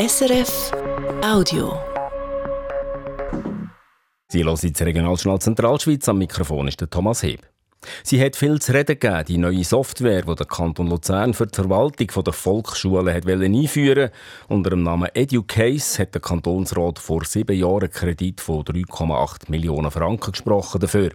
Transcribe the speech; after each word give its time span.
SRF 0.00 0.70
Audio. 1.24 1.76
Sie 4.28 4.44
hören 4.44 4.56
jetzt 4.62 4.80
Regionaljournal 4.80 5.40
Zentralschweiz. 5.40 6.08
Am 6.08 6.18
Mikrofon 6.18 6.68
ist 6.68 6.80
der 6.80 6.88
Thomas 6.88 7.24
Heb. 7.24 7.40
Sie 8.04 8.24
hat 8.24 8.36
viel 8.36 8.60
zu 8.60 8.74
reden 8.74 8.96
gegeben, 8.96 9.24
die 9.26 9.38
neue 9.38 9.64
Software, 9.64 10.22
die 10.22 10.34
der 10.36 10.46
Kanton 10.46 10.86
Luzern 10.86 11.34
für 11.34 11.48
die 11.48 11.56
Verwaltung 11.56 12.24
der 12.24 12.32
Volksschulen 12.32 13.12
hat 13.12 13.26
einführen 13.26 14.10
Unter 14.46 14.70
dem 14.70 14.84
Namen 14.84 15.08
EduCase 15.14 16.02
hat 16.02 16.14
der 16.14 16.20
Kantonsrat 16.20 17.00
vor 17.00 17.24
sieben 17.24 17.56
Jahren 17.56 17.82
einen 17.82 17.90
Kredit 17.90 18.40
von 18.40 18.62
3,8 18.62 19.50
Millionen 19.50 19.90
Franken 19.90 20.30
gesprochen 20.30 20.80
dafür. 20.80 21.10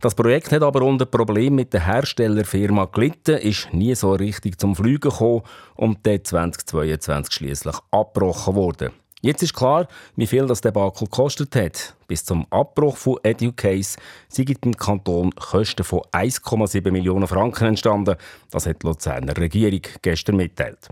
Das 0.00 0.14
Projekt 0.14 0.52
hat 0.52 0.62
aber 0.62 0.82
unter 0.82 1.06
Problemen 1.06 1.56
mit 1.56 1.72
der 1.72 1.84
Herstellerfirma 1.84 2.84
gelitten, 2.84 3.38
ist 3.38 3.72
nie 3.72 3.96
so 3.96 4.12
richtig 4.12 4.58
zum 4.60 4.76
Fliegen 4.76 5.10
gekommen 5.10 5.42
und 5.74 6.06
dann 6.06 6.24
2022 6.24 7.34
schließlich 7.34 7.76
abgebrochen 7.90 8.54
worden. 8.54 8.90
Jetzt 9.20 9.42
ist 9.42 9.54
klar, 9.54 9.88
wie 10.14 10.28
viel 10.28 10.46
das 10.46 10.60
Debakel 10.60 11.08
gekostet 11.08 11.56
hat. 11.56 11.96
Bis 12.06 12.24
zum 12.24 12.46
Abbruch 12.50 12.96
von 12.96 13.18
EduCase 13.24 13.98
sind 14.28 14.64
im 14.64 14.76
Kanton 14.76 15.34
Kosten 15.34 15.82
von 15.82 16.02
1,7 16.12 16.92
Millionen 16.92 17.26
Franken 17.26 17.66
entstanden. 17.66 18.14
Das 18.52 18.66
hat 18.66 18.80
die 18.80 18.86
Luzerner 18.86 19.36
Regierung 19.36 19.82
gestern 20.02 20.36
mitteilt. 20.36 20.88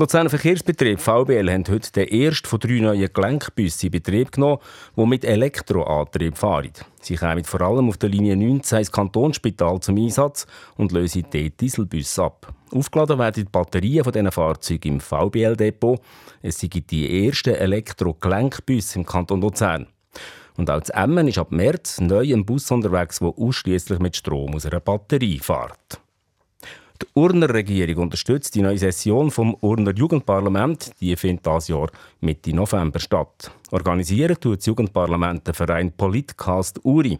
Luzerner 0.00 0.30
Verkehrsbetrieb 0.30 0.98
VBL 0.98 1.52
haben 1.52 1.64
heute 1.68 1.92
den 1.92 2.08
ersten 2.08 2.48
von 2.48 2.58
drei 2.58 2.80
neuen 2.80 3.12
Gelenkbussen 3.12 3.88
in 3.88 3.90
Betrieb 3.90 4.32
genommen, 4.32 4.56
die 4.96 5.04
mit 5.04 5.26
Elektroantrieb 5.26 6.38
fahren. 6.38 6.72
Sie 7.02 7.16
kommen 7.16 7.44
vor 7.44 7.60
allem 7.60 7.90
auf 7.90 7.98
der 7.98 8.08
Linie 8.08 8.34
19 8.34 8.78
ins 8.78 8.90
Kantonsspital 8.90 9.78
zum 9.80 9.98
Einsatz 9.98 10.46
und 10.78 10.92
lösen 10.92 11.26
dort 11.30 11.60
Dieselbusse 11.60 12.24
ab. 12.24 12.50
Aufgeladen 12.72 13.18
werden 13.18 13.44
die 13.44 13.50
Batterien 13.50 14.02
von 14.02 14.14
diesen 14.14 14.32
Fahrzeugen 14.32 14.92
im 14.94 15.00
VBL-Depot. 15.00 16.00
Es 16.40 16.58
sind 16.58 16.90
die 16.90 17.26
ersten 17.26 17.54
Elektro-Gelenkbusse 17.54 19.00
im 19.00 19.04
Kanton 19.04 19.42
Luzern. 19.42 19.86
Und 20.56 20.70
auch 20.70 20.80
zu 20.80 20.94
Emmen 20.94 21.28
ist 21.28 21.36
ab 21.36 21.52
März 21.52 22.00
neu 22.00 22.32
ein 22.32 22.46
Bus 22.46 22.70
unterwegs, 22.70 23.18
der 23.18 23.34
ausschließlich 23.36 23.98
mit 23.98 24.16
Strom 24.16 24.54
aus 24.54 24.64
einer 24.64 24.80
Batterie 24.80 25.40
fährt. 25.40 26.00
Die 27.02 27.06
Urner 27.14 27.48
Regierung 27.48 28.04
unterstützt 28.04 28.54
die 28.54 28.60
neue 28.60 28.76
Session 28.76 29.30
vom 29.30 29.54
Urner 29.62 29.94
Jugendparlament. 29.94 30.92
Die 31.00 31.16
findet 31.16 31.46
dieses 31.46 31.68
Jahr 31.68 31.90
Mitte 32.20 32.54
November 32.54 33.00
statt. 33.00 33.50
Organisieren 33.70 34.38
tut 34.38 34.58
das 34.58 34.66
Jugendparlament 34.66 35.46
der 35.46 35.54
Verein 35.54 35.92
Politcast 35.92 36.84
Uri. 36.84 37.18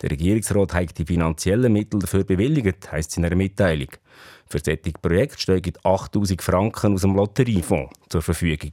Der 0.00 0.10
Regierungsrat 0.10 0.74
hat 0.74 0.98
die 0.98 1.04
finanziellen 1.04 1.72
Mittel 1.72 2.00
dafür 2.00 2.24
bewilligt, 2.24 2.90
heisst 2.90 3.12
es 3.12 3.16
in 3.18 3.24
einer 3.24 3.36
Mitteilung. 3.36 3.88
Für 4.46 4.58
solche 4.58 4.92
Projekte 5.00 5.40
steigen 5.40 5.74
8000 5.84 6.42
Franken 6.42 6.94
aus 6.94 7.02
dem 7.02 7.14
Lotteriefonds 7.14 7.92
zur 8.08 8.22
Verfügung. 8.22 8.72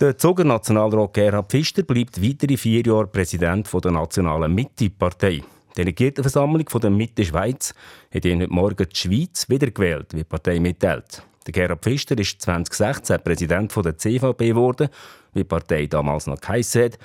Der 0.00 0.16
Zoger 0.16 0.44
Nationalrat 0.44 1.12
Gerhard 1.12 1.50
Pfister 1.50 1.82
bleibt 1.82 2.22
weitere 2.22 2.56
vier 2.56 2.82
Jahre 2.82 3.06
Präsident 3.06 3.68
der 3.72 3.92
Nationalen 3.92 4.54
Mitte-Partei. 4.54 5.42
Die 5.72 5.80
Delegiertenversammlung 5.80 6.68
von 6.68 6.80
der 6.82 6.90
Mitte 6.90 7.24
Schweiz 7.24 7.72
hat 8.12 8.24
ihn 8.26 8.42
heute 8.42 8.52
Morgen 8.52 8.86
die 8.86 8.96
Schweiz 8.96 9.48
wiedergewählt, 9.48 10.12
wie 10.12 10.18
die 10.18 10.24
Partei 10.24 10.60
mitteilt. 10.60 11.22
Der 11.46 11.52
Gerhard 11.52 11.82
Pfister 11.82 12.18
ist 12.18 12.42
2016 12.42 13.20
Präsident 13.22 13.74
der 13.74 13.96
CVP 13.96 14.48
geworden, 14.48 14.88
wie 15.32 15.40
die 15.40 15.44
Partei 15.44 15.86
damals 15.86 16.26
noch 16.26 16.40
geheissen 16.40 16.84
hat. 16.84 16.98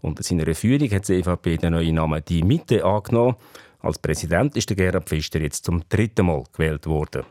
Unter 0.00 0.22
seiner 0.22 0.54
Führung 0.54 0.90
hat 0.90 1.06
die 1.06 1.22
CVP 1.22 1.58
den 1.58 1.74
neuen 1.74 1.94
Namen 1.94 2.22
«Die 2.26 2.42
Mitte» 2.42 2.82
angenommen. 2.82 3.36
Als 3.80 3.98
Präsident 3.98 4.56
ist 4.56 4.70
der 4.70 4.76
Gerhard 4.76 5.06
Pfister 5.06 5.40
jetzt 5.40 5.66
zum 5.66 5.86
dritten 5.90 6.24
Mal 6.24 6.44
gewählt 6.52 6.86
worden. 6.86 7.24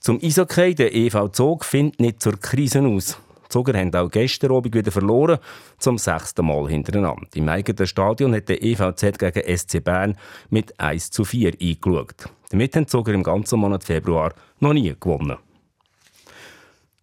Zum 0.00 0.18
Eishockey, 0.20 0.74
der 0.74 0.94
EV 0.94 1.28
Zog 1.30 1.64
findet 1.64 2.00
nicht 2.00 2.20
zur 2.20 2.38
Krise 2.38 2.82
aus. 2.82 3.18
Zuger 3.48 3.78
haben 3.78 3.94
auch 3.94 4.10
gestern 4.10 4.52
Abend 4.52 4.74
wieder 4.74 4.90
verloren, 4.90 5.38
zum 5.78 5.98
sechsten 5.98 6.46
Mal 6.46 6.68
hintereinander. 6.68 7.26
Im 7.34 7.48
eigenen 7.48 7.86
Stadion 7.86 8.34
hat 8.34 8.48
der 8.48 8.62
EVZ 8.62 9.18
gegen 9.18 9.56
SC 9.56 9.82
Bern 9.82 10.16
mit 10.50 10.78
1 10.78 11.10
zu 11.10 11.24
4 11.24 11.54
eingeschaut. 11.60 12.28
Damit 12.50 12.76
haben 12.76 12.86
Zuger 12.86 13.12
im 13.12 13.22
ganzen 13.22 13.58
Monat 13.60 13.84
Februar 13.84 14.32
noch 14.60 14.72
nie 14.72 14.94
gewonnen. 14.98 15.36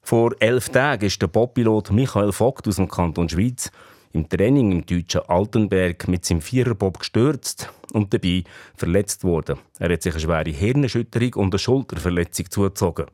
Vor 0.03 0.34
elf 0.40 0.69
Tagen 0.69 1.06
ist 1.06 1.22
der 1.22 1.28
Bobpilot 1.28 1.91
Michael 1.91 2.31
Vogt 2.31 2.68
aus 2.68 2.75
dem 2.75 2.90
Kanton 2.90 3.30
Schweiz 3.30 3.72
im 4.13 4.27
Training 4.27 4.72
im 4.72 4.85
deutschen 4.85 5.22
Altenberg 5.27 6.07
mit 6.07 6.25
seinem 6.25 6.41
Viererbob 6.41 6.99
gestürzt 6.99 7.72
und 7.94 8.13
dabei 8.13 8.44
verletzt 8.75 9.23
worden. 9.23 9.59
Er 9.79 9.91
hat 9.91 10.01
sich 10.01 10.13
eine 10.13 10.22
schwere 10.22 10.49
Hirnerschütterung 10.49 11.33
und 11.35 11.53
eine 11.53 11.59
Schulterverletzung 11.59 12.50
zugezogen. 12.50 13.05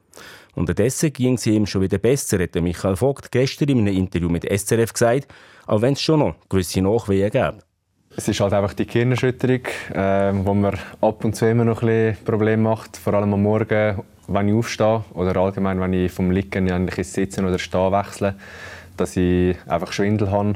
Unterdessen 0.56 1.13
ging 1.13 1.36
es 1.36 1.46
ihm 1.46 1.68
schon 1.68 1.84
wieder 1.84 2.00
besser, 2.00 2.40
hat 2.40 2.56
Michael 2.56 2.96
Vogt 2.96 3.31
gestern 3.31 3.69
in 3.69 3.80
einem 3.80 3.96
Interview 3.96 4.30
mit 4.30 4.44
SRF 4.44 4.94
gesagt, 4.94 5.28
auch 5.68 5.81
wenn 5.81 5.94
es 5.94 6.02
schon 6.02 6.19
noch 6.19 6.36
gewisse 6.50 6.81
Nachwehen 6.81 7.30
gibt. 7.30 7.63
Es 8.16 8.28
ist 8.28 8.40
halt 8.40 8.53
einfach 8.53 8.74
die 8.74 8.88
Gehirnerschütterung, 8.88 9.68
äh, 9.94 10.34
wo 10.34 10.56
mir 10.56 10.74
ab 11.02 11.24
und 11.24 11.36
zu 11.36 11.46
immer 11.46 11.66
noch 11.66 11.84
ein 11.84 11.88
bisschen 11.88 12.25
Probleme 12.25 12.63
macht, 12.63 12.97
vor 12.97 13.13
allem 13.13 13.31
am 13.36 13.44
Morgen, 13.44 14.02
wenn 14.28 14.47
ich 14.47 14.56
aufstehe 14.56 15.03
oder 15.13 15.38
allgemein, 15.38 15.80
wenn 15.80 15.94
ich 15.94 16.12
vom 16.12 16.31
Liegen 16.31 16.72
eigentlich 16.72 16.97
ins 16.97 17.13
Sitzen 17.13 17.46
oder 17.46 17.59
Stehen 17.59 17.91
wechsle, 17.91 18.36
dass 18.97 19.16
ich 19.16 19.56
einfach 19.68 19.91
Schwindel 19.91 20.31
habe. 20.31 20.56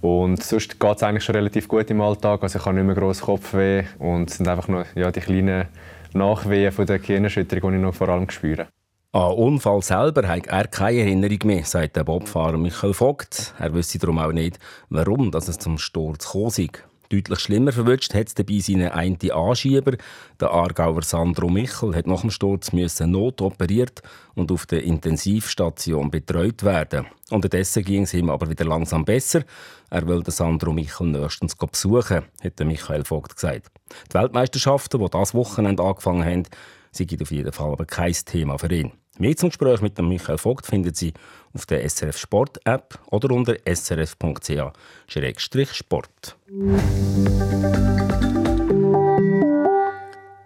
Und 0.00 0.42
sonst 0.42 0.78
geht 0.78 0.96
es 0.96 1.02
eigentlich 1.02 1.24
schon 1.24 1.34
relativ 1.34 1.68
gut 1.68 1.90
im 1.90 2.00
Alltag. 2.00 2.42
Also 2.42 2.58
ich 2.58 2.64
habe 2.64 2.76
nicht 2.76 2.84
mehr 2.84 2.94
grossen 2.94 3.24
Kopfweh 3.24 3.84
und 3.98 4.30
es 4.30 4.36
sind 4.36 4.48
einfach 4.48 4.68
nur 4.68 4.84
ja, 4.94 5.10
die 5.10 5.20
kleinen 5.20 5.66
Nachwehen 6.12 6.72
von 6.72 6.86
der 6.86 6.98
Gehirnerschütterung, 6.98 7.72
die 7.72 7.76
ich 7.78 7.82
noch 7.82 7.94
vor 7.94 8.08
allem 8.08 8.28
spüre. 8.30 8.68
An 9.12 9.32
Unfall 9.32 9.82
selber 9.82 10.28
hat 10.28 10.46
er 10.46 10.66
keine 10.66 11.00
Erinnerung 11.00 11.38
mehr, 11.44 11.64
sagt 11.64 11.96
der 11.96 12.04
Bobfahrer 12.04 12.58
Michael 12.58 12.92
Vogt. 12.92 13.54
Er 13.58 13.72
wüsste 13.72 13.98
darum 13.98 14.18
auch 14.18 14.32
nicht, 14.32 14.58
warum 14.90 15.30
es 15.34 15.58
zum 15.58 15.78
Sturz 15.78 16.34
ist. 16.34 16.82
Deutlich 17.10 17.38
schlimmer 17.38 17.72
verwünscht 17.72 18.14
hat 18.14 18.28
es 18.28 18.34
dabei 18.34 18.58
seinen 18.58 18.90
einen 18.90 19.30
Anschieber. 19.30 19.96
Der 20.40 20.50
Aargauer 20.50 21.02
Sandro 21.02 21.48
Michel 21.48 21.94
hat 21.94 22.06
nach 22.06 22.22
dem 22.22 22.30
Sturz 22.30 22.72
müssen 22.72 23.12
notoperiert 23.12 24.02
und 24.34 24.50
auf 24.50 24.66
der 24.66 24.82
Intensivstation 24.82 26.10
betreut 26.10 26.64
werden. 26.64 27.06
Unterdessen 27.30 27.84
ging 27.84 28.02
es 28.02 28.14
ihm 28.14 28.30
aber 28.30 28.50
wieder 28.50 28.64
langsam 28.64 29.04
besser. 29.04 29.44
Er 29.90 30.06
will 30.08 30.22
den 30.22 30.32
Sandro 30.32 30.72
Michel 30.72 31.08
nächstens 31.08 31.54
besuchen, 31.54 32.24
hat 32.42 32.60
Michael 32.60 33.04
Vogt 33.04 33.36
gesagt. 33.36 33.70
Die 34.10 34.14
Weltmeisterschaften, 34.14 35.00
die 35.00 35.10
das 35.10 35.34
Wochenende 35.34 35.82
angefangen 35.82 36.24
haben, 36.24 36.42
sind 36.90 37.22
auf 37.22 37.30
jeden 37.30 37.52
Fall 37.52 37.72
aber 37.72 37.84
kein 37.84 38.12
Thema 38.12 38.58
für 38.58 38.72
ihn. 38.72 38.92
Mehr 39.18 39.36
zum 39.36 39.48
Gespräch 39.48 39.80
mit 39.80 39.98
Michael 39.98 40.36
Vogt 40.36 40.66
finden 40.66 40.92
Sie 40.92 41.14
auf 41.54 41.64
der 41.64 41.88
SRF 41.88 42.18
Sport 42.18 42.60
App 42.66 42.98
oder 43.10 43.30
unter 43.34 43.56
srf.ch-sport. 43.64 44.36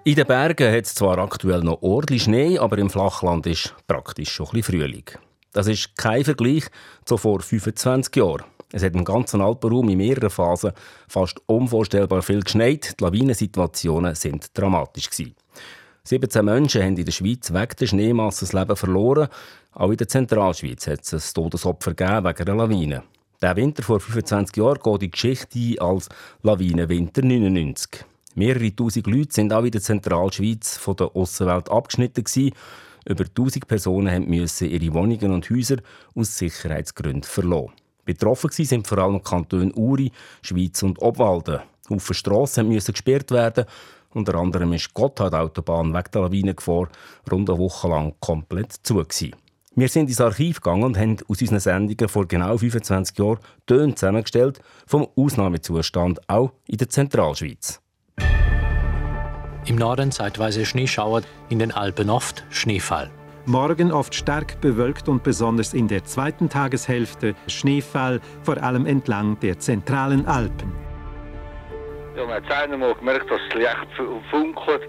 In 0.05 0.15
den 0.15 0.27
Bergen 0.27 0.73
hat 0.73 0.85
es 0.85 0.95
zwar 0.95 1.19
aktuell 1.19 1.63
noch 1.63 1.83
ordentlich 1.83 2.23
Schnee, 2.23 2.59
aber 2.59 2.79
im 2.79 2.91
Flachland 2.91 3.47
ist 3.47 3.75
praktisch 3.89 4.31
schon 4.31 4.47
ein 4.47 4.53
bisschen 4.53 4.81
Frühling. 4.81 5.05
Das 5.53 5.67
ist 5.67 5.97
kein 5.97 6.25
Vergleich 6.25 6.67
zu 7.05 7.17
vor 7.17 7.41
25 7.41 8.15
Jahren. 8.15 8.45
Es 8.73 8.85
hat 8.85 8.95
im 8.95 9.05
ganzen 9.05 9.41
Alpenraum 9.41 9.89
in 9.89 9.99
mehreren 9.99 10.31
Phasen 10.31 10.73
fast 11.09 11.43
unvorstellbar 11.47 12.23
viel 12.23 12.43
geschneit. 12.43 13.01
Die 13.01 13.05
Lawinensituationen 13.05 14.15
sind 14.15 14.57
dramatisch. 14.57 15.11
Gewesen. 15.11 15.35
17 16.05 16.45
Menschen 16.45 16.83
haben 16.83 16.97
in 16.97 17.05
der 17.05 17.13
Schweiz 17.13 17.53
wegen 17.53 17.77
der 17.79 17.87
Schneemasse 17.87 18.47
das 18.47 18.53
Leben 18.53 18.77
verloren. 18.77 19.29
Auch 19.73 19.91
in 19.91 19.97
der 19.97 20.09
Zentralschweiz 20.09 20.87
hat 20.87 21.01
es 21.03 21.13
ein 21.13 21.35
Todesopfer 21.35 21.95
gegeben 21.95 22.25
wegen 22.25 22.49
einer 22.49 22.57
Lawine. 22.57 23.03
Der 23.43 23.57
Winter 23.57 23.83
vor 23.83 24.01
25 24.01 24.57
Jahren 24.57 24.79
geht 24.83 25.03
die 25.03 25.11
Geschichte 25.11 25.59
ein 25.59 25.79
als 25.79 26.09
Lawinenwinter 26.43 27.23
99. 27.23 28.05
Mehrere 28.35 28.75
tausend 28.75 29.07
Leute 29.07 29.33
sind 29.33 29.53
auch 29.53 29.65
in 29.65 29.71
der 29.71 29.81
Zentralschweiz 29.81 30.79
von 30.79 30.97
der 30.97 31.15
Aussenwelt 31.15 31.71
abgeschnitten. 31.71 32.25
Gewesen. 32.25 32.55
Über 33.07 33.25
1000 33.25 33.67
Personen 33.67 34.29
mussten 34.29 34.69
ihre 34.69 34.93
Wohnungen 34.95 35.33
und 35.33 35.49
Häuser 35.51 35.77
aus 36.15 36.37
Sicherheitsgründen 36.37 37.23
verloren. 37.23 37.73
Betroffen 38.05 38.51
sind 38.51 38.87
vor 38.87 38.99
allem 38.99 39.23
Kantone 39.23 39.73
Uri, 39.73 40.13
Schweiz 40.43 40.83
und 40.83 41.01
Obwalden. 41.01 41.61
Haufen 41.89 42.15
Strassen 42.15 42.69
mussten 42.69 42.93
gesperrt 42.93 43.31
werden 43.31 43.65
unter 44.15 44.35
anderem 44.35 44.73
ist 44.73 44.89
die 44.89 44.95
Gotthard-Autobahn 44.95 45.93
wegen 45.95 46.11
der 46.13 46.23
Lawinengefahr 46.23 46.89
rund 47.31 47.49
eine 47.49 47.59
Woche 47.59 47.89
lang 47.89 48.15
komplett 48.21 48.73
zu. 48.83 48.97
Gewesen. 48.97 49.35
Wir 49.77 49.89
sind 49.89 50.09
ins 50.09 50.21
Archiv 50.21 50.61
gegangen 50.61 50.83
und 50.83 50.99
haben 50.99 51.17
aus 51.29 51.41
unseren 51.41 51.61
Sendungen 51.61 52.09
vor 52.09 52.27
genau 52.27 52.59
25 52.59 53.17
Jahren 53.17 53.39
Töne 53.67 53.95
zusammengestellt 53.95 54.61
vom 54.87 55.07
Ausnahmezustand 55.15 56.29
auch 56.29 56.53
in 56.67 56.79
der 56.79 56.89
Zentralschweiz. 56.89 57.81
Im 59.67 59.77
Norden 59.77 60.11
zeitweise 60.11 60.67
Schneeschauer, 60.67 61.23
in 61.49 61.61
den 61.61 61.71
Alpen 61.71 62.11
oft 62.11 62.45
Schneefall. 62.51 63.11
Morgen 63.47 63.93
oft 63.93 64.15
stark 64.15 64.61
bewölkt 64.61 65.09
und 65.09 65.23
besonders 65.23 65.73
in 65.73 65.87
der 65.87 66.05
zweiten 66.05 66.49
Tageshälfte 66.49 67.35
Schneefall, 67.47 68.21
vor 68.43 68.63
allem 68.63 68.87
entlang 68.87 69.39
der 69.41 69.59
zentralen 69.59 70.27
Alpen. 70.27 70.90
Ja, 72.21 72.27
man 72.27 72.35
hat 72.35 72.71
einmal 72.71 72.95
gemerkt, 72.97 73.31
dass 73.31 73.41
das 73.49 73.59
Licht 73.59 74.11
funkelt. 74.31 74.83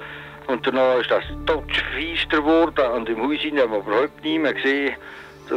Und 0.48 0.68
danach 0.68 1.00
ist 1.00 1.10
das 1.10 1.24
totsch 1.46 1.82
feister 1.96 2.42
geworden 2.42 2.92
und 2.92 3.08
im 3.08 3.22
Haus 3.22 3.40
haben 3.40 3.56
wir 3.56 3.64
überhaupt 3.64 4.22
nicht 4.22 4.42
mehr 4.42 4.54
gesehen. 4.54 4.96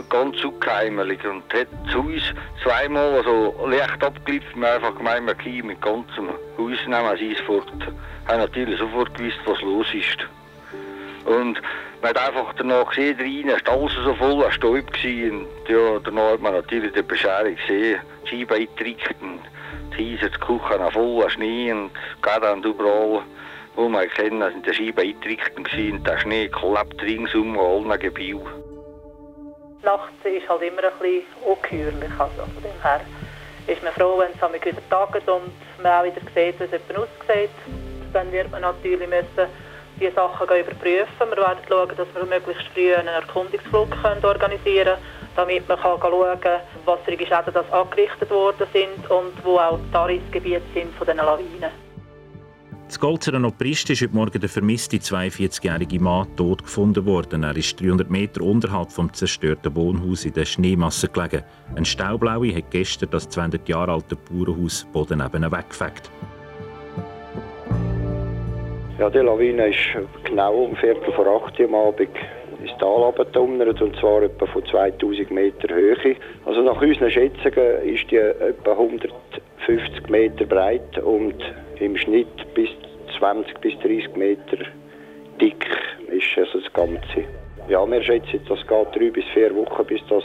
Ganz 0.08 0.44
ungeheimlich. 0.44 1.18
Und 1.24 1.42
hat 1.52 1.66
zu 1.90 1.98
uns 1.98 2.22
zweimal 2.62 3.24
so 3.24 3.66
leicht 3.66 4.04
abgelippt. 4.04 4.54
Wir 4.54 4.68
haben 4.68 4.76
einfach 4.76 4.96
gemeint, 4.96 5.26
wir 5.26 5.34
gehen 5.34 5.66
mit 5.66 5.82
ganzem 5.82 6.28
Haus 6.56 6.78
nehmen 6.86 7.16
sie 7.18 7.32
es 7.32 7.40
fort. 7.40 7.66
Wir 7.76 8.32
haben 8.32 8.38
natürlich 8.38 8.78
sofort 8.78 9.12
gewusst, 9.14 9.40
was 9.44 9.60
los 9.62 9.86
ist. 9.94 10.18
Und 11.24 11.60
man 12.02 12.10
hat 12.10 12.28
einfach 12.28 12.54
danach 12.56 12.88
gesehen, 12.90 13.18
rein, 13.18 13.48
es 13.48 13.66
war 13.66 13.80
alles 13.80 13.94
so 13.94 14.14
voll 14.14 14.44
an 14.44 14.52
Staub. 14.52 14.74
Und 14.74 15.48
ja, 15.68 15.98
danach 16.04 16.34
hat 16.34 16.40
man 16.40 16.52
natürlich 16.52 16.92
die 16.92 17.02
Bescherung 17.02 17.56
gesehen, 17.56 18.00
die 18.24 18.28
Scheibe 18.28 18.54
eingetrickt 18.54 19.14
die 19.96 20.16
Häuser, 20.16 20.28
die 20.28 20.38
Küche 20.38 20.84
auch 20.84 20.92
voll 20.92 21.24
an 21.24 21.30
Schnee 21.30 21.72
und 21.72 21.90
gerade 22.22 22.52
und 22.52 22.64
überall, 22.64 23.22
wo 23.76 23.88
man 23.88 24.08
kennen, 24.10 24.42
sind 24.52 24.66
die 24.66 24.74
Scheiben 24.74 25.00
eingetrickt 25.00 25.56
und 25.56 26.06
der 26.06 26.18
Schnee 26.18 26.48
klebt 26.48 27.02
ringsum 27.02 27.58
an 27.58 27.90
allen 27.90 28.00
Gebieten. 28.00 28.46
Nachts 29.82 30.12
ist 30.24 30.48
halt 30.48 30.62
immer 30.62 30.82
ein 30.82 30.98
bisschen 31.00 31.24
ungeheuerlich, 31.44 32.18
also 32.18 32.42
von 32.42 32.62
dem 32.62 32.82
her 32.82 33.00
ist 33.66 33.82
man 33.82 33.92
froh, 33.92 34.18
wenn 34.18 34.30
es 34.30 34.64
wieder 34.64 34.88
tagt 34.90 35.28
und 35.28 35.52
man 35.82 35.92
auch 35.92 36.04
wieder 36.04 36.20
sieht, 36.34 36.58
wie 36.60 36.64
es 36.64 36.70
jemand 36.70 36.98
aussieht. 36.98 37.50
Dann 38.12 38.30
wird 38.32 38.50
man 38.50 38.62
natürlich 38.62 39.08
müssen 39.08 39.50
die 40.00 40.10
Sachen 40.10 40.44
überprüfen. 40.44 41.28
Wir 41.30 41.36
werden 41.36 41.58
schauen, 41.68 41.88
dass 41.96 42.08
wir 42.14 42.24
möglichst 42.24 42.66
früh 42.74 42.94
einen 42.94 43.08
Erkundungsflug 43.08 43.88
organisieren 44.22 44.84
können, 44.84 45.13
damit 45.36 45.68
man 45.68 45.78
kann 45.78 46.00
schauen 46.00 46.40
kann, 46.40 46.60
was 46.84 47.00
für 47.00 47.12
Schäden 47.12 47.52
das 47.52 47.72
angerichtet 47.72 48.30
worden 48.30 48.66
sind 48.72 49.10
und 49.10 49.44
wo 49.44 49.58
auch 49.58 49.78
die 49.78 49.92
Tarifgebiete 49.92 50.62
sind 50.74 50.94
von 50.94 51.06
diesen 51.06 51.18
Lawinen. 51.18 51.84
In 52.94 53.00
Golzerer 53.00 53.44
Obrist 53.44 53.90
ist 53.90 54.02
heute 54.02 54.14
Morgen 54.14 54.40
der 54.40 54.48
vermisste 54.48 54.98
42-jährige 54.98 55.98
Mann 55.98 56.28
tot 56.36 56.62
gefunden 56.62 57.04
worden. 57.06 57.42
Er 57.42 57.56
ist 57.56 57.80
300 57.80 58.08
Meter 58.08 58.42
unterhalb 58.42 58.92
vom 58.92 59.12
zerstörten 59.12 59.74
Wohnhaus 59.74 60.24
in 60.24 60.34
der 60.34 60.44
Schneemasse 60.44 61.08
gelegen. 61.08 61.42
Ein 61.76 61.84
Staublaue 61.84 62.54
hat 62.54 62.70
gestern 62.70 63.10
das 63.10 63.28
200 63.30 63.68
Jahre 63.68 63.92
alte 63.92 64.16
Bauernhaus 64.16 64.86
Boden 64.92 65.20
weggefegt. 65.20 66.10
Ja, 68.98 69.10
die 69.10 69.18
Lawine 69.18 69.68
ist 69.68 69.78
genau 70.22 70.54
um 70.54 70.76
Viertel 70.76 71.12
vor 71.14 71.26
acht 71.26 71.58
Uhr 71.58 71.66
am 71.66 71.74
Abend 71.74 72.10
ins 72.64 72.78
Tal 72.78 73.02
runtergedonnert, 73.02 73.80
und 73.82 73.96
zwar 73.96 74.22
etwa 74.22 74.46
von 74.46 74.64
2000 74.64 75.30
Meter 75.30 75.74
Höhe. 75.74 76.16
Also 76.44 76.62
nach 76.62 76.80
unseren 76.80 77.10
Schätzungen 77.10 77.82
ist 77.84 78.10
die 78.10 78.16
etwa 78.16 78.72
150 78.72 80.08
Meter 80.08 80.46
breit 80.46 80.98
und 80.98 81.36
im 81.80 81.96
Schnitt 81.96 82.54
bis 82.54 82.70
20 83.18 83.60
bis 83.60 83.78
30 83.80 84.16
Meter 84.16 84.58
dick 85.40 85.66
ist 86.08 86.38
also 86.38 86.60
das 86.60 86.72
Ganze. 86.72 87.24
Ja, 87.68 87.84
wir 87.90 88.02
schätzen, 88.02 88.40
das 88.48 88.60
geht 88.66 88.94
drei 88.94 89.10
bis 89.10 89.24
vier 89.32 89.54
Wochen, 89.54 89.84
bis 89.86 90.00
das 90.08 90.24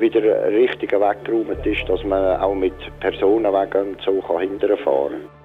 wieder 0.00 0.22
richtig 0.50 0.92
weggeräumt 0.92 1.66
ist, 1.66 1.88
dass 1.88 2.02
man 2.04 2.40
auch 2.40 2.54
mit 2.54 2.74
Personenwagen 3.00 3.96
so 4.04 4.22
hinterfahren 4.38 5.20
kann. 5.20 5.41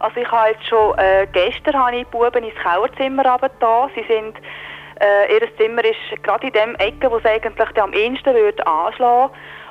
Also 0.00 0.20
ich 0.20 0.30
habe 0.30 0.50
jetzt 0.50 0.66
schon 0.66 0.98
äh, 0.98 1.26
gestern 1.32 1.78
habe 1.78 1.96
ich 1.96 2.04
die 2.04 2.10
Buben 2.10 2.42
ins 2.42 2.54
Kauerzimmer 2.62 3.38
da. 3.60 3.90
Sie 3.94 4.04
sind 4.08 4.36
äh, 5.00 5.32
ihr 5.32 5.56
Zimmer 5.56 5.84
ist 5.84 6.22
gerade 6.22 6.48
in 6.48 6.52
dem 6.52 6.74
Ecke, 6.76 7.10
wo 7.10 7.16
es 7.16 7.24
eigentlich 7.24 7.80
am 7.80 7.92
ehesten 7.92 8.34
würde 8.34 8.66
anschlagen 8.66 9.30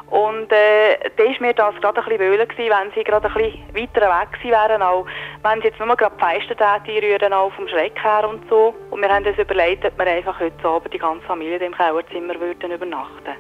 und 0.10 0.52
äh, 0.52 0.98
da 1.18 1.24
war 1.24 1.36
mir 1.40 1.54
das 1.54 1.76
gerade 1.76 2.02
ein 2.02 2.10
bisschen 2.10 2.20
wöhler 2.20 2.46
gewesen, 2.48 2.72
wenn 2.72 2.92
sie 2.96 3.04
gerade 3.04 3.28
ein 3.28 3.34
bisschen 3.34 3.76
weiter 3.76 4.02
weg 4.10 4.34
gewesen 4.34 4.52
wären, 4.52 4.82
auch 4.82 5.06
wenn 5.44 5.62
sie 5.62 5.68
jetzt 5.68 5.80
nur 5.80 5.96
gerade 5.96 6.16
die 6.16 6.48
Fenster 6.48 6.74
einrühren, 6.74 7.34
auch 7.34 7.54
vom 7.54 7.68
Schreck 7.68 8.02
her 8.02 8.28
und 8.28 8.42
so. 8.50 8.74
Und 8.90 9.02
wir 9.02 9.10
haben 9.10 9.26
uns 9.26 9.38
überlegt, 9.38 9.86
ob 9.86 9.98
wir 10.00 10.08
einfach 10.08 10.40
heute 10.40 10.68
Abend 10.68 10.94
die 10.94 10.98
ganze 10.98 11.26
Familie 11.28 11.56
in 11.56 11.60
dem 11.60 11.76
Kauerzimmer 11.76 12.40
würden 12.40 12.72
übernachten 12.72 13.36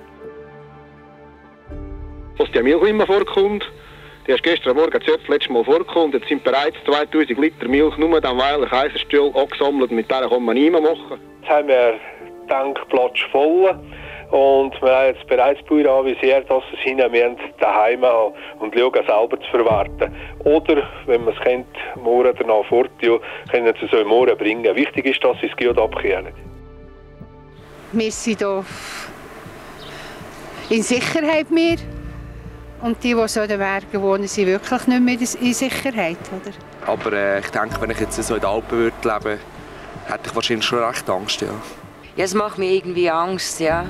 Was 2.38 2.52
der 2.52 2.62
Milch 2.62 2.84
immer 2.84 3.08
vorkommt, 3.08 3.66
die 4.30 4.34
hast 4.34 4.44
gestern 4.44 4.76
Morgen 4.76 4.92
das 4.92 5.28
letzte 5.28 5.52
Mal 5.52 5.64
vorgekommen. 5.64 6.12
Jetzt 6.12 6.30
sind 6.30 6.44
bereits 6.44 6.78
2000 6.86 7.40
Liter 7.40 7.68
Milch 7.68 7.98
nur 7.98 8.24
am 8.24 8.38
Weiler 8.38 8.68
Kaiserstuhl 8.68 9.32
angesammelt. 9.36 9.90
Mit 9.90 10.12
der 10.12 10.30
kann 10.30 10.44
man 10.44 10.54
nicht 10.54 10.72
mehr 10.72 10.80
machen. 10.80 11.20
Jetzt 11.42 11.50
haben 11.50 11.68
wir 11.68 11.96
Tankplatz 12.48 13.18
voll. 13.32 13.76
Und 14.30 14.80
wir 14.84 14.96
haben 14.96 15.16
jetzt 15.16 15.26
bereits 15.26 15.64
Bauern 15.64 15.88
anvisiert, 15.88 16.48
dass 16.48 16.64
sie 16.70 16.78
es 16.78 16.82
hinnehmen 16.82 17.38
daheim 17.60 18.06
haben 18.06 18.36
und 18.60 18.76
schauen, 18.76 18.94
selber 18.94 19.42
zu 19.42 19.50
verwerten. 19.50 20.16
Oder, 20.46 20.88
wenn 21.08 21.24
man 21.26 21.34
es 21.34 21.40
kennt, 21.40 21.66
morgen 21.96 22.32
danach 22.38 22.66
fort, 22.66 22.92
ja, 23.02 23.18
können 23.50 23.74
sie 23.80 23.98
es 23.98 24.06
morgen 24.06 24.38
bringen. 24.38 24.76
Wichtig 24.76 25.08
ist, 25.08 25.24
dass 25.24 25.40
sie 25.42 25.48
es 25.48 25.58
gut 25.58 25.80
abkehren. 25.80 26.28
Wir 27.94 28.12
sind 28.12 28.38
hier 28.38 28.64
in 30.70 30.84
Sicherheit. 30.84 31.48
Wir. 31.50 31.99
Und 32.82 33.04
die, 33.04 33.14
die 33.14 33.28
so 33.28 33.42
in 33.42 33.50
den 33.50 33.60
Bergen 33.60 34.02
wohnen, 34.02 34.28
sind 34.28 34.48
wirklich 34.48 34.88
nicht 34.88 35.02
mehr 35.02 35.20
in 35.42 35.54
Sicherheit. 35.54 36.18
Oder? 36.32 36.54
Aber 36.92 37.14
äh, 37.14 37.40
ich 37.40 37.50
denke, 37.50 37.82
wenn 37.82 37.90
ich 37.90 38.00
jetzt 38.00 38.22
so 38.24 38.36
in 38.36 38.42
den 38.42 38.50
Alpen 38.50 38.78
würde 38.78 38.96
leben 39.04 39.40
hätte 40.06 40.30
ich 40.30 40.36
wahrscheinlich 40.36 40.66
schon 40.66 40.80
recht 40.80 41.10
Angst. 41.10 41.42
Ja, 41.42 41.50
ja 42.16 42.26
es 42.26 42.34
macht 42.34 42.58
mir 42.58 42.72
irgendwie 42.72 43.10
Angst, 43.10 43.60
ja. 43.60 43.86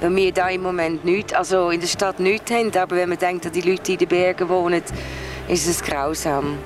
Weil 0.00 0.16
wir 0.16 0.32
da 0.32 0.48
im 0.48 0.62
Moment 0.62 1.04
nichts, 1.04 1.32
also 1.32 1.70
in 1.70 1.80
der 1.80 1.86
Stadt 1.86 2.18
nichts 2.20 2.50
haben, 2.50 2.76
aber 2.76 2.96
wenn 2.96 3.08
man 3.08 3.18
denkt, 3.18 3.44
dass 3.44 3.52
die 3.52 3.60
Leute 3.60 3.82
die 3.82 3.92
in 3.92 3.98
den 4.00 4.08
Bergen 4.08 4.48
wohnen, 4.48 4.82
ist 5.48 5.68
es 5.68 5.82
grausam. 5.82 6.58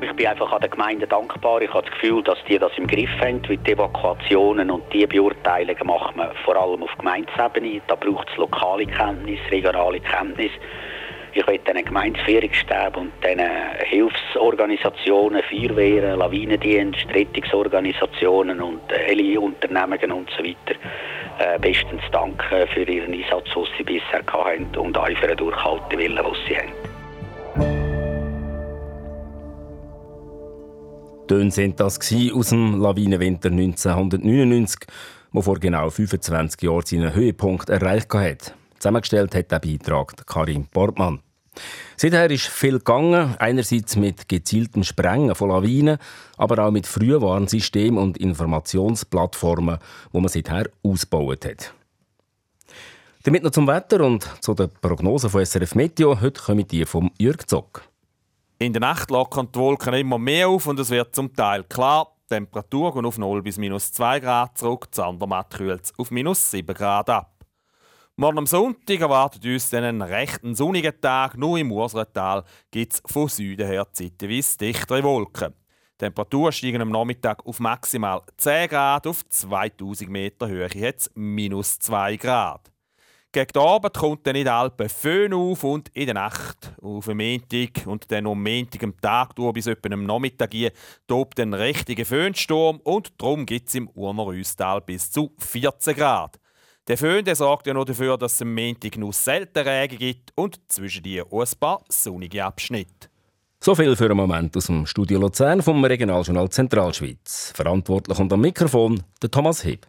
Ich 0.00 0.12
bin 0.12 0.26
einfach 0.26 0.52
an 0.52 0.60
der 0.60 0.70
Gemeinde 0.70 1.06
dankbar. 1.06 1.62
Ich 1.62 1.72
habe 1.72 1.82
das 1.82 1.92
Gefühl, 1.92 2.22
dass 2.22 2.38
die 2.48 2.58
das 2.58 2.72
im 2.76 2.86
Griff 2.86 3.10
haben. 3.20 3.40
Wie 3.48 3.56
die 3.56 3.72
Evakuationen 3.72 4.70
und 4.70 4.82
die 4.92 5.06
Beurteilungen 5.06 5.86
machen 5.86 6.16
wir 6.16 6.32
vor 6.44 6.56
allem 6.56 6.82
auf 6.82 6.90
Gemeindesebene. 6.98 7.80
Da 7.86 7.94
braucht 7.94 8.28
es 8.30 8.36
lokale 8.36 8.86
Kenntnis, 8.86 9.40
regionale 9.50 10.00
Kenntnis. 10.00 10.50
Ich 11.32 11.44
will 11.48 11.58
den 11.58 11.84
Gemeindeführungsstäben 11.84 12.94
und 12.94 13.24
den 13.24 13.40
Hilfsorganisationen, 13.86 15.42
Feuerwehren, 15.42 16.18
Lawinendienst, 16.18 17.06
Rettungsorganisationen 17.12 18.60
und 18.60 18.82
Heli-Unternehmungen 18.92 20.12
und 20.12 20.30
so 20.30 20.44
weiter 20.44 20.78
äh, 21.40 21.58
bestens 21.58 22.02
danken 22.12 22.68
für 22.68 22.84
ihren 22.84 23.12
Einsatz, 23.12 23.46
den 23.52 23.66
sie 23.76 23.82
bisher 23.82 24.22
hatten 24.32 24.76
und 24.76 24.96
auch 24.96 25.08
für 25.08 25.26
den 25.26 25.36
Durchhaltewillen, 25.36 26.24
den 26.24 26.34
sie 26.46 26.56
haben. 26.56 26.93
Töne 31.26 31.50
sind 31.50 31.80
das 31.80 31.98
aus 31.98 32.48
dem 32.50 32.80
Lawinenwinter 32.80 33.48
1999, 33.48 34.80
der 35.32 35.42
vor 35.42 35.58
genau 35.58 35.88
25 35.88 36.60
Jahren 36.62 36.84
seinen 36.84 37.14
Höhepunkt 37.14 37.70
erreicht 37.70 38.12
hat. 38.12 38.54
Zusammengestellt 38.78 39.34
hat 39.34 39.50
der 39.50 39.58
Beitrag 39.58 40.26
Karim 40.26 40.66
Bortmann. 40.70 41.20
Seither 41.96 42.30
ist 42.30 42.48
viel 42.48 42.78
gegangen, 42.78 43.36
einerseits 43.38 43.96
mit 43.96 44.28
gezieltem 44.28 44.84
Sprengen 44.84 45.34
von 45.34 45.48
Lawinen, 45.48 45.98
aber 46.36 46.66
auch 46.66 46.70
mit 46.70 46.86
Frühwarnsystemen 46.86 48.02
und 48.02 48.18
Informationsplattformen, 48.18 49.78
wo 50.12 50.20
man 50.20 50.28
seither 50.28 50.64
ausgebaut 50.82 51.46
hat. 51.46 51.72
Damit 53.22 53.42
noch 53.42 53.52
zum 53.52 53.66
Wetter 53.66 54.04
und 54.04 54.28
zu 54.42 54.52
den 54.52 54.68
Prognosen 54.82 55.30
von 55.30 55.46
SRF 55.46 55.74
Meteo. 55.74 56.20
Heute 56.20 56.42
kommen 56.42 56.68
die 56.68 56.84
vom 56.84 57.10
Jürg 57.18 57.48
Zock. 57.48 57.88
In 58.58 58.72
der 58.72 58.80
Nacht 58.80 59.10
lockern 59.10 59.48
die 59.52 59.58
Wolken 59.58 59.94
immer 59.94 60.18
mehr 60.18 60.48
auf 60.48 60.68
und 60.68 60.78
es 60.78 60.90
wird 60.90 61.14
zum 61.14 61.34
Teil 61.34 61.64
klar. 61.64 62.16
Die 62.30 62.36
Temperatur 62.36 62.94
geht 62.94 63.04
auf 63.04 63.18
0 63.18 63.42
bis 63.42 63.58
minus 63.58 63.92
2 63.92 64.20
Grad 64.20 64.56
zurück, 64.56 64.90
die 64.92 65.00
Andermatt 65.00 65.52
kühlt 65.54 65.92
auf 65.98 66.12
minus 66.12 66.52
7 66.52 66.72
Grad 66.72 67.10
ab. 67.10 67.44
Morgen 68.16 68.38
am 68.38 68.46
Sonntag 68.46 69.00
erwartet 69.00 69.44
uns 69.44 69.74
einen 69.74 70.00
recht 70.00 70.40
sonnigen 70.52 71.00
Tag. 71.00 71.36
Nur 71.36 71.58
im 71.58 71.72
Urseltal 71.72 72.44
gibt 72.70 72.92
es 72.92 73.02
von 73.04 73.28
Süden 73.28 73.66
her 73.66 73.88
zeitweise 73.92 74.56
dichtere 74.56 75.02
Wolken. 75.02 75.52
Die 75.94 75.98
Temperaturen 75.98 76.52
steigen 76.52 76.80
am 76.80 76.90
Nachmittag 76.90 77.44
auf 77.44 77.58
maximal 77.58 78.22
10 78.36 78.68
Grad, 78.68 79.08
auf 79.08 79.28
2000 79.28 80.08
Meter 80.08 80.46
Höhe 80.46 80.68
hat 80.68 80.96
es 80.96 81.10
minus 81.14 81.80
2 81.80 82.16
Grad. 82.16 82.73
Gegen 83.34 83.50
den 83.52 83.62
Abend 83.62 83.94
kommt 83.94 84.24
dann 84.28 84.36
in 84.36 84.44
den 84.44 84.54
Alpen 84.54 84.88
Föhn 84.88 85.34
auf 85.34 85.64
und 85.64 85.88
in 85.88 86.06
der 86.06 86.14
Nacht 86.14 86.72
auf 86.80 87.06
den 87.06 87.16
Montag 87.16 87.84
und 87.84 88.08
dann 88.12 88.28
um 88.28 88.40
Montag 88.40 88.84
am 88.84 89.00
Tag 89.00 89.34
durch 89.34 89.54
bis 89.54 89.66
etwa 89.66 89.92
am 89.92 90.06
Nachmittag 90.06 90.52
hier 90.52 90.70
tobt 91.08 91.40
ein 91.40 91.52
richtiger 91.52 92.04
Föhnsturm 92.04 92.78
und 92.84 93.12
darum 93.18 93.44
gibt 93.44 93.70
es 93.70 93.74
im 93.74 93.88
Urner 93.88 94.26
Rüstal 94.26 94.82
bis 94.82 95.10
zu 95.10 95.32
14 95.38 95.96
Grad. 95.96 96.38
Der 96.86 96.96
Föhn 96.96 97.24
der 97.24 97.34
sorgt 97.34 97.66
ja 97.66 97.74
noch 97.74 97.86
dafür, 97.86 98.16
dass 98.16 98.34
es 98.34 98.42
am 98.42 98.54
Montag 98.54 98.96
nur 98.98 99.12
selten 99.12 99.66
Regen 99.66 99.98
gibt 99.98 100.30
und 100.36 100.60
zwischen 100.68 101.02
auch 101.28 101.40
ein 101.40 101.58
paar 101.58 101.82
sonnige 101.88 102.44
Abschnitte. 102.44 103.08
So 103.58 103.74
viel 103.74 103.96
für 103.96 104.04
einen 104.04 104.16
Moment 104.16 104.56
aus 104.56 104.66
dem 104.66 104.86
Studio 104.86 105.18
Luzern 105.18 105.60
vom 105.60 105.84
Regionaljournal 105.84 106.50
Zentralschweiz. 106.50 107.50
Verantwortlich 107.52 108.16
und 108.16 108.32
am 108.32 108.42
Mikrofon 108.42 109.02
der 109.20 109.30
Thomas 109.32 109.64
Heb. 109.64 109.88